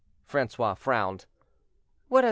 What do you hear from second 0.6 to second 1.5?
frowned.